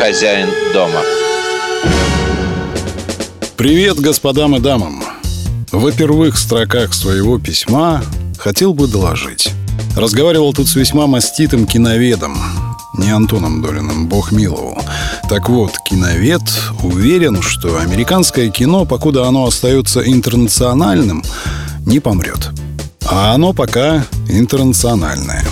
[0.00, 1.02] хозяин дома.
[3.58, 5.04] Привет господам и дамам.
[5.70, 8.02] В первых строках своего письма
[8.38, 9.50] хотел бы доложить.
[9.94, 12.38] Разговаривал тут с весьма маститым киноведом,
[12.96, 14.78] не Антоном Долиным, бог миловал.
[15.28, 16.48] Так вот, киновед
[16.82, 21.22] уверен, что американское кино, покуда оно остается интернациональным,
[21.84, 22.48] не помрет.
[23.04, 25.44] А оно пока интернациональное.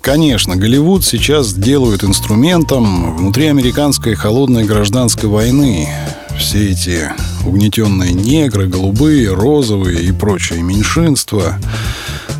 [0.00, 5.88] Конечно, Голливуд сейчас делают инструментом внутри американской холодной гражданской войны.
[6.38, 7.10] Все эти
[7.44, 11.58] угнетенные негры, голубые, розовые и прочие меньшинства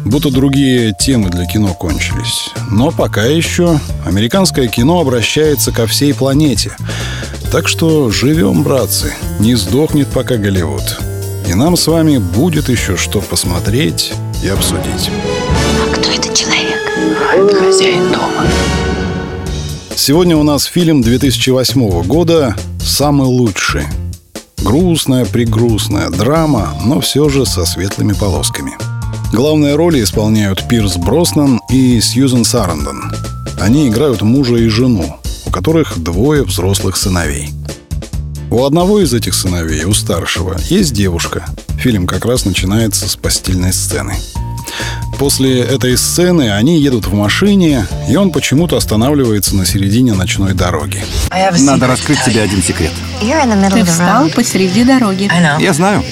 [0.07, 2.51] будто другие темы для кино кончились.
[2.71, 6.75] Но пока еще американское кино обращается ко всей планете.
[7.53, 10.99] Так что живем, братцы, не сдохнет пока Голливуд.
[11.47, 15.11] И нам с вами будет еще что посмотреть и обсудить.
[17.31, 18.47] Хозяин дома.
[19.95, 23.85] Сегодня у нас фильм 2008 года «Самый лучший».
[24.59, 28.73] Грустная, пригрустная драма, но все же со светлыми полосками–
[29.33, 33.13] Главные роли исполняют Пирс Броснан и Сьюзен Сарандон.
[33.61, 37.51] Они играют мужа и жену, у которых двое взрослых сыновей.
[38.51, 41.45] У одного из этих сыновей, у старшего, есть девушка.
[41.79, 44.17] Фильм как раз начинается с постельной сцены.
[45.19, 51.05] После этой сцены они едут в машине, и он почему-то останавливается на середине ночной дороги.
[51.67, 52.93] Надо раскрыть тебе один секрет.
[53.71, 55.31] Ты встал посреди дороги.
[55.61, 56.03] Я знаю.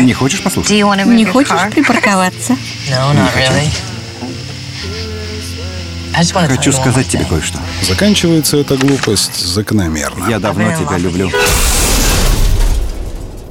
[0.00, 0.72] Не хочешь послушать?
[0.72, 2.56] Не хочешь припарковаться?
[6.56, 7.58] Хочу сказать тебе кое-что.
[7.82, 10.28] Заканчивается эта глупость закономерно.
[10.30, 11.30] Я давно тебя люблю.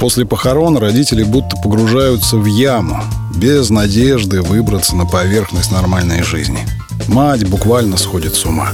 [0.03, 3.01] После похорон родители будто погружаются в яму,
[3.33, 6.67] без надежды выбраться на поверхность нормальной жизни.
[7.07, 8.73] Мать буквально сходит с ума.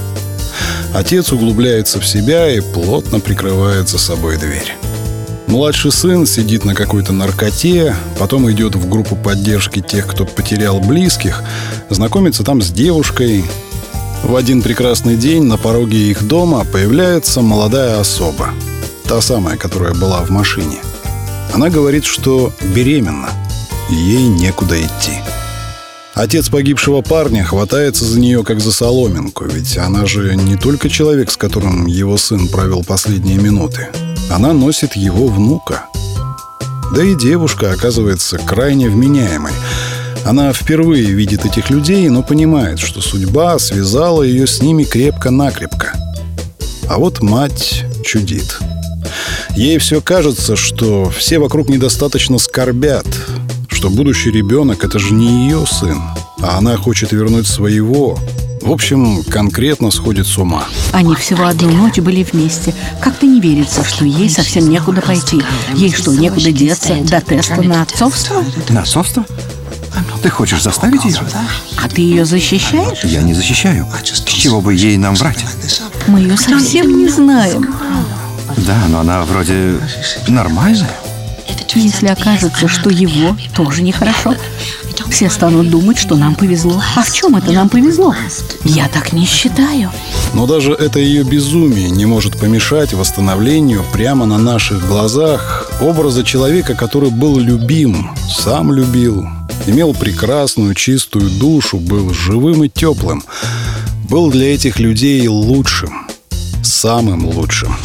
[0.92, 4.74] Отец углубляется в себя и плотно прикрывает за собой дверь.
[5.46, 11.44] Младший сын сидит на какой-то наркоте, потом идет в группу поддержки тех, кто потерял близких,
[11.90, 13.44] знакомится там с девушкой.
[14.24, 18.48] В один прекрасный день на пороге их дома появляется молодая особа.
[19.04, 20.80] Та самая, которая была в машине.
[21.52, 23.30] Она говорит, что беременна,
[23.88, 25.12] ей некуда идти.
[26.14, 31.30] Отец погибшего парня хватается за нее как за соломинку, ведь она же не только человек,
[31.30, 33.88] с которым его сын провел последние минуты.
[34.30, 35.84] Она носит его внука.
[36.94, 39.52] Да и девушка оказывается крайне вменяемой.
[40.24, 45.92] Она впервые видит этих людей, но понимает, что судьба связала ее с ними крепко-накрепко.
[46.88, 48.58] А вот мать чудит.
[49.56, 53.06] Ей все кажется, что все вокруг недостаточно скорбят,
[53.68, 56.00] что будущий ребенок— это же не ее сын,
[56.40, 58.18] а она хочет вернуть своего,
[58.62, 60.64] в общем, конкретно сходит с ума.
[60.92, 62.74] Они всего одну ночь были вместе.
[63.02, 65.42] Как-то не верится, что ей совсем некуда пойти.
[65.74, 68.44] Ей что, некуда деться до теста на отцовство?
[68.68, 69.24] На отцовство?
[70.22, 71.16] Ты хочешь заставить ее?
[71.82, 73.04] А ты ее защищаешь?
[73.04, 73.86] Я не защищаю.
[74.04, 75.44] С чего бы ей нам врать?
[76.06, 77.74] Мы ее совсем не знаем.
[78.66, 79.78] Да, но она вроде
[80.28, 80.90] нормальная.
[81.74, 84.34] Если окажется, что его тоже нехорошо,
[85.10, 86.82] все станут думать, что нам повезло.
[86.96, 88.14] А в чем это нам повезло?
[88.64, 89.90] Я так не считаю.
[90.34, 96.74] Но даже это ее безумие не может помешать восстановлению прямо на наших глазах образа человека,
[96.74, 99.26] который был любим, сам любил,
[99.66, 103.22] имел прекрасную, чистую душу, был живым и теплым,
[104.08, 106.06] был для этих людей лучшим,
[106.62, 107.76] самым лучшим.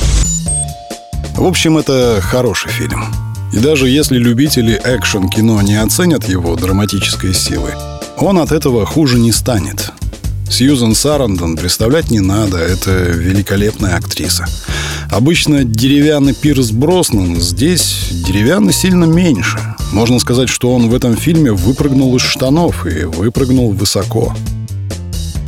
[1.36, 3.04] В общем, это хороший фильм.
[3.52, 7.72] И даже если любители экшен-кино не оценят его драматической силы,
[8.18, 9.92] он от этого хуже не станет.
[10.50, 14.46] Сьюзен Сарандон представлять не надо, это великолепная актриса.
[15.12, 19.60] Обычно деревянный Пирс Броснан, здесь деревянный сильно меньше.
[19.92, 24.34] Можно сказать, что он в этом фильме выпрыгнул из штанов и выпрыгнул высоко.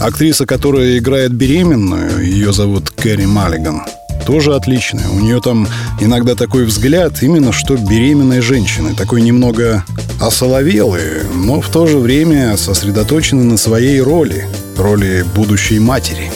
[0.02, 3.84] Актриса, которая играет беременную, ее зовут Кэрри Маллиган–
[4.28, 5.08] тоже отличная.
[5.08, 5.70] У нее там
[6.02, 8.94] иногда такой взгляд, именно что беременной женщины.
[8.94, 9.86] Такой немного
[10.20, 14.46] осоловелый, но в то же время сосредоточенный на своей роли.
[14.76, 16.30] Роли будущей матери.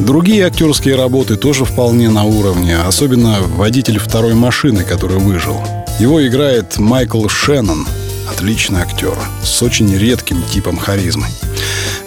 [0.00, 5.62] Другие актерские работы тоже вполне на уровне, особенно водитель второй машины, который выжил.
[6.00, 7.86] Его играет Майкл Шеннон,
[8.28, 11.26] отличный актер, с очень редким типом харизмы.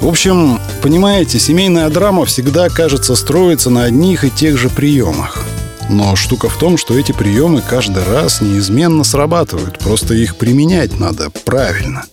[0.01, 5.45] В общем, понимаете, семейная драма всегда, кажется, строится на одних и тех же приемах.
[5.89, 11.29] Но штука в том, что эти приемы каждый раз неизменно срабатывают, просто их применять надо
[11.45, 12.05] правильно.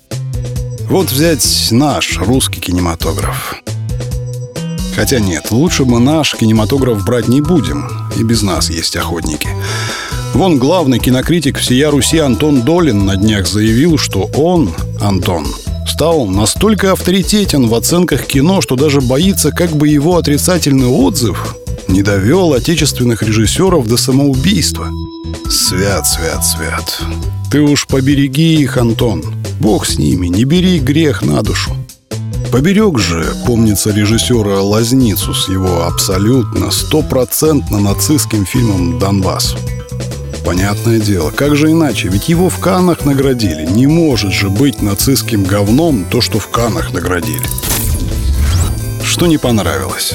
[0.90, 3.54] Вот взять наш русский кинематограф.
[4.94, 7.88] Хотя нет, лучше мы наш кинематограф брать не будем.
[8.18, 9.48] И без нас есть охотники.
[10.34, 15.46] Вон главный кинокритик всея Руси Антон Долин на днях заявил, что он, Антон,
[15.88, 21.56] стал настолько авторитетен в оценках кино, что даже боится, как бы его отрицательный отзыв
[21.88, 24.88] не довел отечественных режиссеров до самоубийства.
[25.50, 27.02] Свят, свят, свят.
[27.50, 29.24] Ты уж побереги их, Антон.
[29.58, 31.72] Бог с ними, не бери грех на душу.
[32.52, 39.54] Поберег же, помнится режиссера Лазницу с его абсолютно стопроцентно нацистским фильмом «Донбасс».
[40.48, 42.08] Понятное дело, как же иначе?
[42.08, 43.66] Ведь его в Каннах наградили.
[43.66, 47.44] Не может же быть нацистским говном то, что в Каннах наградили.
[49.04, 50.14] Что не понравилось?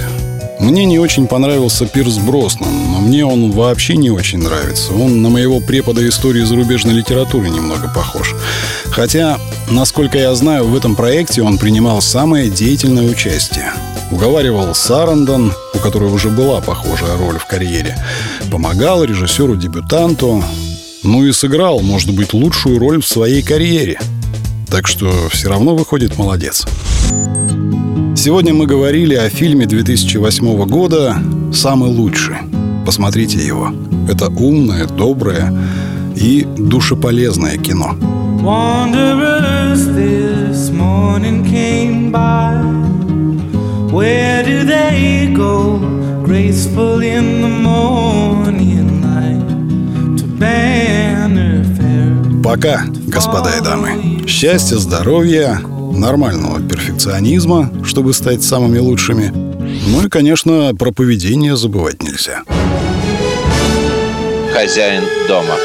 [0.60, 4.94] Мне не очень понравился Пирс Броснан, но мне он вообще не очень нравится.
[4.94, 8.34] Он на моего препода истории зарубежной литературы немного похож.
[8.86, 9.38] Хотя,
[9.70, 13.72] насколько я знаю, в этом проекте он принимал самое деятельное участие.
[14.10, 17.96] Уговаривал Сарандон, у которой уже была похожая роль в карьере.
[18.52, 20.44] Помогал режиссеру-дебютанту.
[21.04, 24.00] Ну и сыграл, может быть, лучшую роль в своей карьере.
[24.70, 26.66] Так что все равно выходит молодец.
[28.16, 31.18] Сегодня мы говорили о фильме 2008 года
[31.54, 32.38] «Самый лучший».
[32.86, 33.74] Посмотрите его.
[34.10, 35.54] Это умное, доброе
[36.16, 37.96] и душеполезное кино.
[38.42, 39.88] Wanderers
[47.04, 48.03] in the morning
[52.54, 54.28] Пока, господа и дамы.
[54.28, 55.60] Счастья, здоровья,
[55.92, 59.32] нормального перфекционизма, чтобы стать самыми лучшими.
[59.88, 62.44] Ну и, конечно, про поведение забывать нельзя.
[64.54, 65.56] Хозяин дома.